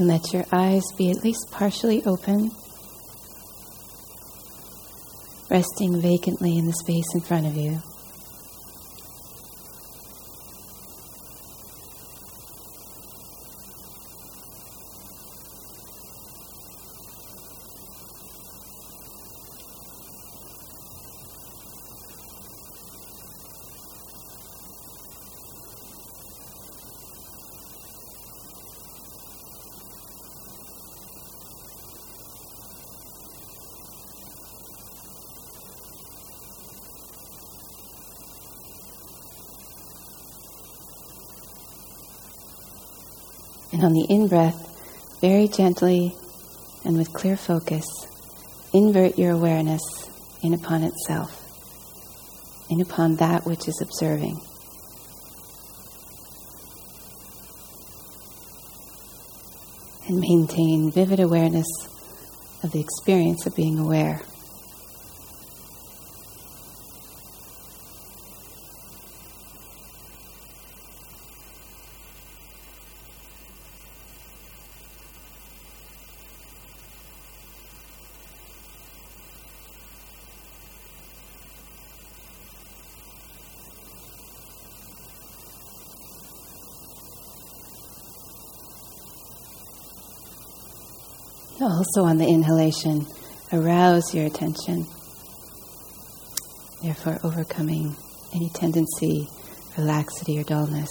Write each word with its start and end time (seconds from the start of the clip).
And 0.00 0.08
let 0.08 0.32
your 0.32 0.46
eyes 0.50 0.82
be 0.96 1.10
at 1.10 1.22
least 1.22 1.50
partially 1.50 2.02
open, 2.06 2.50
resting 5.50 6.00
vacantly 6.00 6.56
in 6.56 6.64
the 6.64 6.72
space 6.72 7.04
in 7.12 7.20
front 7.20 7.46
of 7.46 7.54
you. 7.54 7.82
And 43.80 43.86
on 43.86 43.92
the 43.94 44.06
in 44.10 44.28
breath, 44.28 45.18
very 45.22 45.48
gently 45.48 46.14
and 46.84 46.98
with 46.98 47.14
clear 47.14 47.34
focus, 47.34 47.86
invert 48.74 49.18
your 49.18 49.32
awareness 49.32 49.80
in 50.42 50.52
upon 50.52 50.82
itself, 50.82 51.42
in 52.68 52.82
upon 52.82 53.16
that 53.16 53.46
which 53.46 53.68
is 53.68 53.80
observing. 53.80 54.38
And 60.08 60.18
maintain 60.18 60.92
vivid 60.92 61.20
awareness 61.20 61.66
of 62.62 62.72
the 62.72 62.80
experience 62.80 63.46
of 63.46 63.56
being 63.56 63.78
aware. 63.78 64.20
Also, 91.62 92.04
on 92.04 92.16
the 92.16 92.26
inhalation, 92.26 93.06
arouse 93.52 94.14
your 94.14 94.24
attention, 94.24 94.86
therefore, 96.82 97.18
overcoming 97.22 97.94
any 98.34 98.48
tendency 98.54 99.28
for 99.74 99.82
laxity 99.82 100.38
or 100.38 100.44
dullness. 100.44 100.88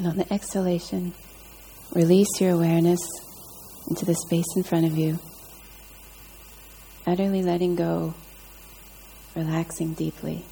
And 0.00 0.08
on 0.08 0.16
the 0.16 0.32
exhalation, 0.32 1.12
release 1.92 2.40
your 2.40 2.52
awareness 2.52 3.00
into 3.86 4.06
the 4.06 4.14
space 4.14 4.46
in 4.56 4.62
front 4.62 4.86
of 4.86 4.96
you, 4.96 5.18
utterly 7.06 7.42
letting 7.42 7.76
go, 7.76 8.14
relaxing 9.34 9.92
deeply. 9.92 10.42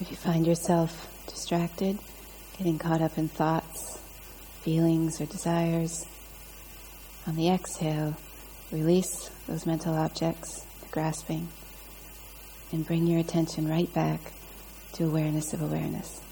If 0.00 0.10
you 0.10 0.16
find 0.16 0.46
yourself 0.46 1.08
distracted, 1.26 1.98
getting 2.56 2.78
caught 2.78 3.02
up 3.02 3.18
in 3.18 3.28
thoughts, 3.28 3.98
feelings, 4.62 5.20
or 5.20 5.26
desires, 5.26 6.06
on 7.26 7.36
the 7.36 7.50
exhale, 7.50 8.16
release 8.72 9.28
those 9.46 9.66
mental 9.66 9.94
objects, 9.94 10.64
the 10.80 10.88
grasping, 10.88 11.48
and 12.72 12.86
bring 12.86 13.06
your 13.06 13.20
attention 13.20 13.68
right 13.68 13.92
back 13.92 14.32
to 14.94 15.04
awareness 15.04 15.52
of 15.52 15.60
awareness. 15.60 16.22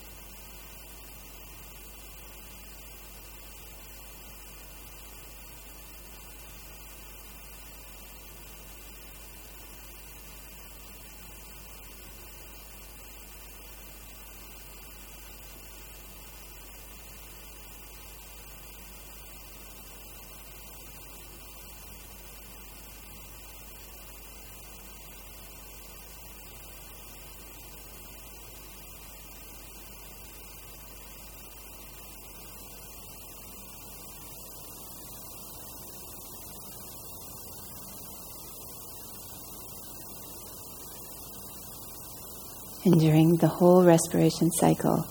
And 42.88 42.98
during 42.98 43.36
the 43.36 43.48
whole 43.48 43.84
respiration 43.84 44.50
cycle, 44.50 45.06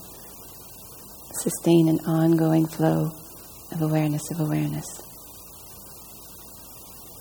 sustain 1.44 1.90
an 1.90 2.00
ongoing 2.08 2.66
flow 2.66 3.12
of 3.72 3.84
awareness 3.84 4.32
of 4.32 4.40
awareness, 4.40 4.88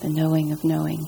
the 0.00 0.08
knowing 0.08 0.52
of 0.52 0.64
knowing. 0.64 1.04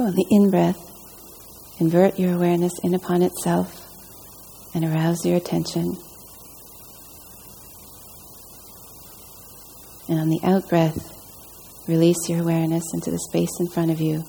So 0.00 0.06
on 0.06 0.14
the 0.14 0.26
in 0.30 0.50
breath, 0.50 0.80
invert 1.78 2.18
your 2.18 2.32
awareness 2.32 2.72
in 2.82 2.94
upon 2.94 3.20
itself 3.20 3.86
and 4.74 4.82
arouse 4.82 5.26
your 5.26 5.36
attention. 5.36 5.94
And 10.08 10.18
on 10.18 10.30
the 10.30 10.40
out 10.42 10.66
breath, 10.70 10.96
release 11.86 12.30
your 12.30 12.40
awareness 12.40 12.84
into 12.94 13.10
the 13.10 13.18
space 13.28 13.50
in 13.60 13.68
front 13.68 13.90
of 13.90 14.00
you 14.00 14.24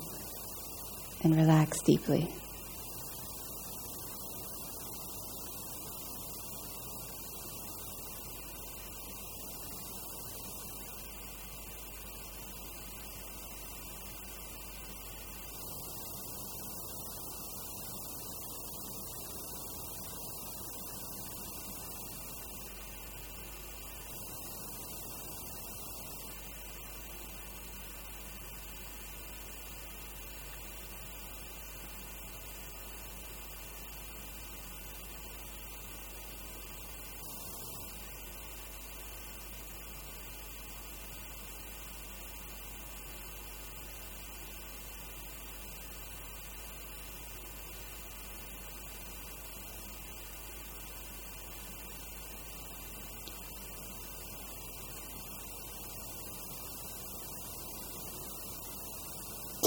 and 1.23 1.38
relax 1.38 1.79
deeply. 1.83 2.27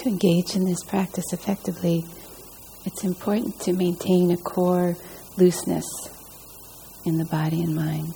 To 0.05 0.11
engage 0.11 0.55
in 0.55 0.67
this 0.67 0.85
practice 0.85 1.33
effectively, 1.33 2.05
it's 2.85 3.05
important 3.05 3.59
to 3.59 3.73
maintain 3.73 4.31
a 4.31 4.37
core 4.37 4.95
looseness 5.39 5.87
in 7.07 7.17
the 7.17 7.25
body 7.25 7.63
and 7.63 7.75
mind. 7.75 8.15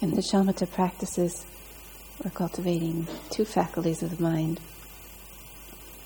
In 0.00 0.12
the 0.12 0.22
shamatha 0.22 0.70
practices, 0.70 1.44
we're 2.22 2.30
cultivating 2.30 3.08
two 3.30 3.44
faculties 3.44 4.00
of 4.00 4.16
the 4.16 4.22
mind. 4.22 4.60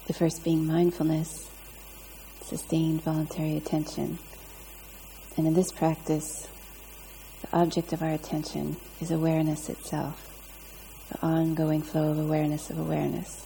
The 0.07 0.15
first 0.15 0.43
being 0.43 0.67
mindfulness, 0.67 1.51
sustained 2.41 3.03
voluntary 3.03 3.55
attention. 3.59 4.19
And 5.37 5.47
in 5.47 5.53
this 5.53 5.71
practice, 5.71 6.49
the 7.43 7.55
object 7.55 7.93
of 7.93 8.03
our 8.03 8.09
attention 8.09 8.77
is 8.99 9.11
awareness 9.11 9.69
itself, 9.69 10.27
the 11.11 11.27
ongoing 11.27 11.83
flow 11.83 12.13
of 12.13 12.19
awareness 12.19 12.71
of 12.71 12.79
awareness. 12.79 13.45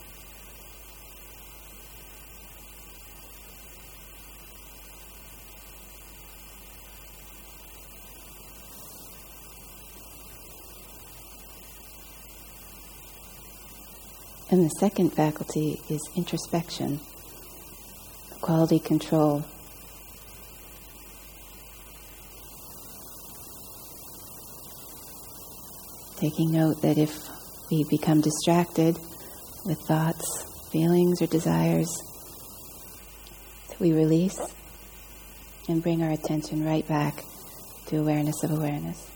And 14.57 14.65
the 14.65 14.71
second 14.81 15.11
faculty 15.11 15.83
is 15.91 16.01
introspection, 16.17 16.99
quality 18.41 18.79
control. 18.79 19.45
Taking 26.17 26.53
note 26.53 26.81
that 26.81 26.97
if 26.97 27.29
we 27.71 27.85
become 27.91 28.23
distracted 28.23 28.97
with 29.67 29.79
thoughts, 29.87 30.25
feelings, 30.73 31.21
or 31.21 31.27
desires, 31.27 31.95
that 33.69 33.79
we 33.79 33.93
release 33.93 34.41
and 35.69 35.83
bring 35.83 36.03
our 36.03 36.13
attention 36.13 36.65
right 36.65 36.89
back 36.89 37.23
to 37.89 37.99
awareness 37.99 38.43
of 38.43 38.53
awareness. 38.53 39.16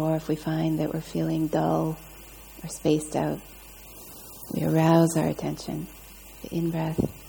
Or 0.00 0.16
if 0.16 0.28
we 0.28 0.36
find 0.36 0.78
that 0.78 0.94
we're 0.94 1.02
feeling 1.02 1.46
dull 1.48 1.98
or 2.64 2.68
spaced 2.70 3.14
out, 3.16 3.38
we 4.54 4.64
arouse 4.64 5.14
our 5.18 5.28
attention, 5.28 5.86
the 6.42 6.56
in 6.56 6.70
breath 6.70 7.19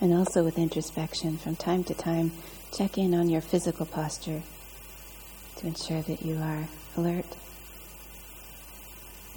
And 0.00 0.12
also 0.12 0.44
with 0.44 0.58
introspection, 0.58 1.38
from 1.38 1.56
time 1.56 1.82
to 1.84 1.94
time, 1.94 2.32
check 2.76 2.98
in 2.98 3.14
on 3.14 3.30
your 3.30 3.40
physical 3.40 3.86
posture 3.86 4.42
to 5.56 5.66
ensure 5.66 6.02
that 6.02 6.22
you 6.22 6.36
are 6.36 6.68
alert 6.96 7.36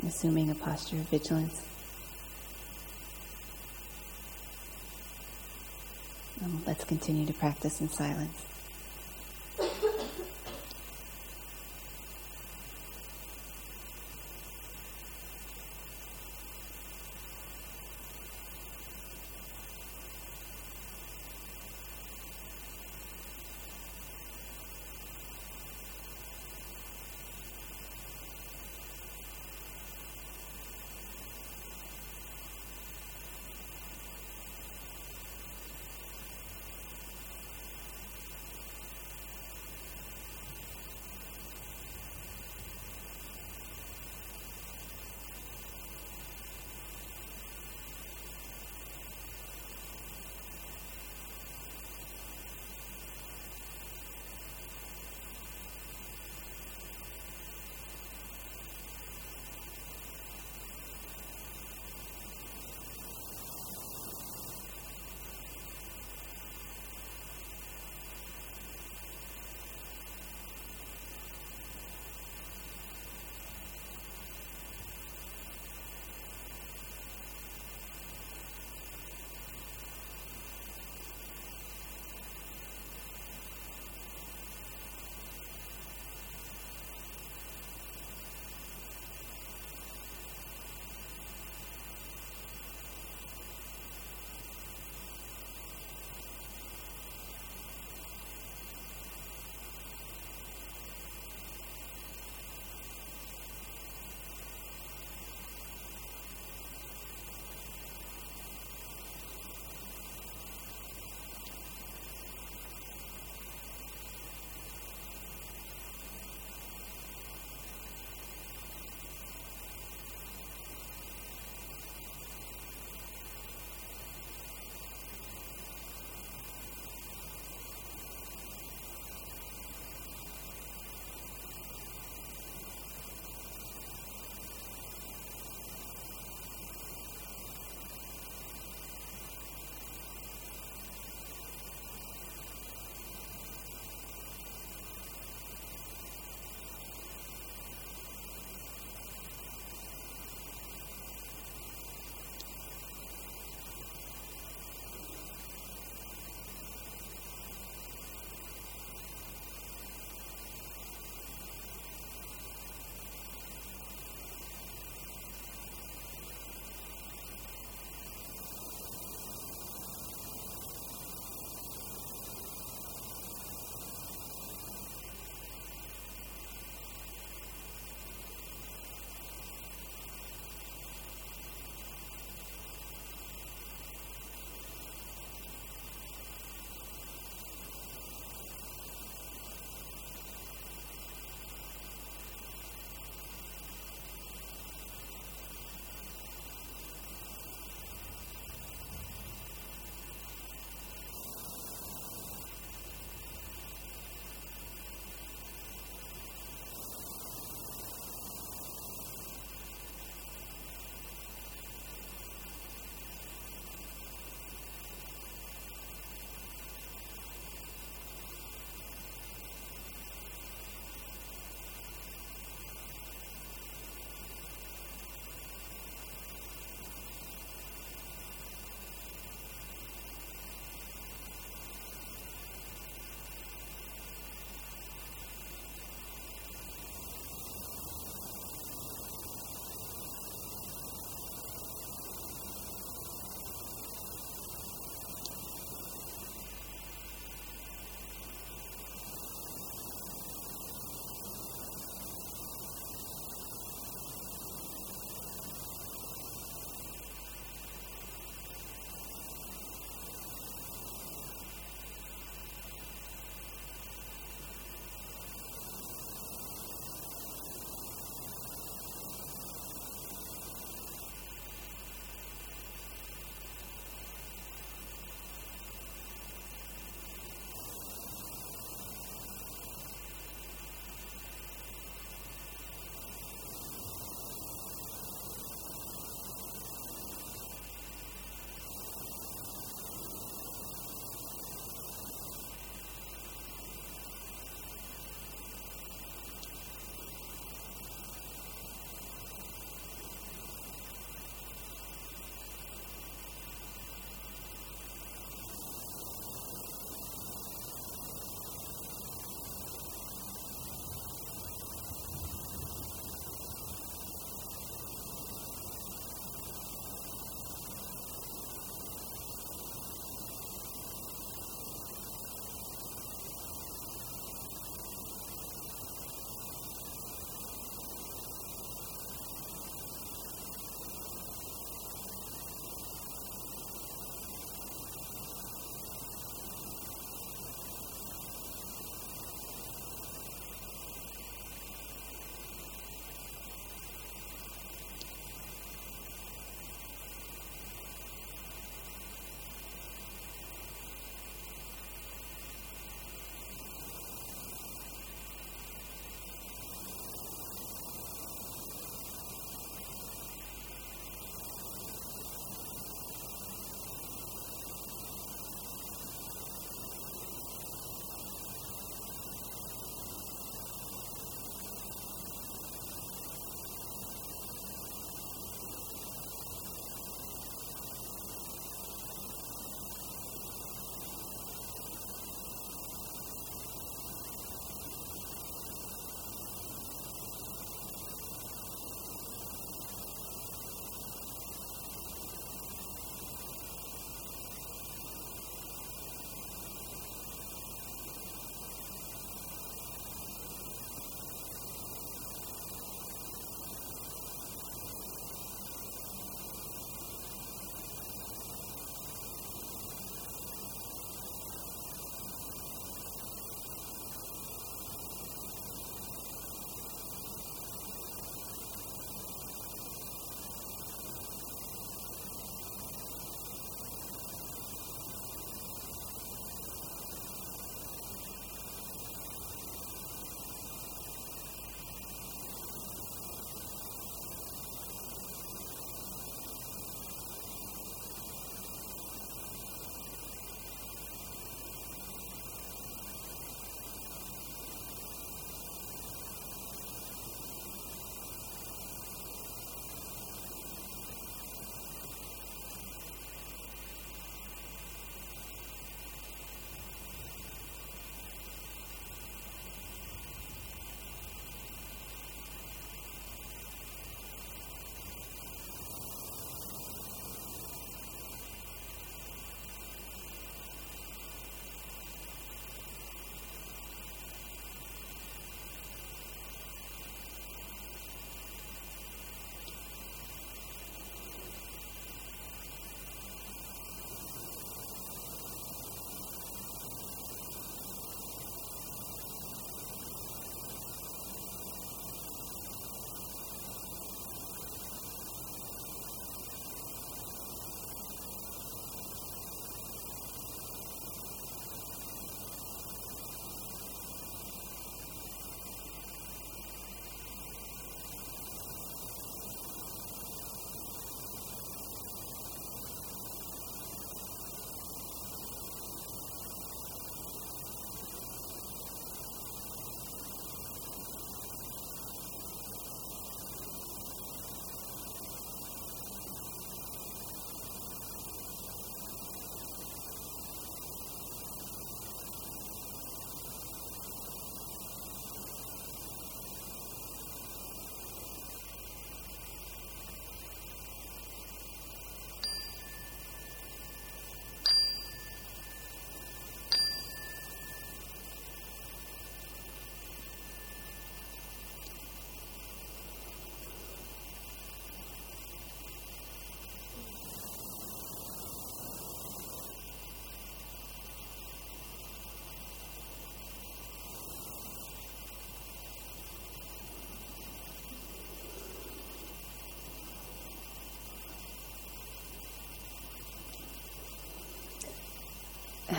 assuming 0.05 0.49
a 0.49 0.55
posture 0.55 0.97
of 0.97 1.09
vigilance. 1.09 1.61
And 6.41 6.65
let's 6.65 6.85
continue 6.85 7.25
to 7.25 7.33
practice 7.33 7.81
in 7.81 7.89
silence. 7.89 8.45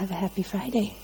Have 0.00 0.10
a 0.10 0.14
happy 0.14 0.42
Friday. 0.42 0.94